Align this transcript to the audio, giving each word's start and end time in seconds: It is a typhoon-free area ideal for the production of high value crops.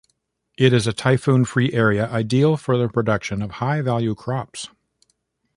It 0.57 0.73
is 0.73 0.87
a 0.87 0.93
typhoon-free 0.93 1.73
area 1.73 2.09
ideal 2.09 2.57
for 2.57 2.75
the 2.75 2.87
production 2.87 3.43
of 3.43 3.51
high 3.61 3.81
value 3.83 4.15
crops. 4.15 4.69